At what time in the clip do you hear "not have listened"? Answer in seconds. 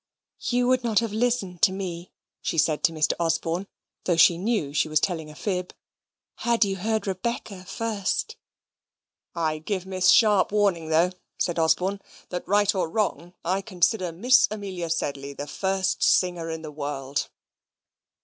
0.83-1.61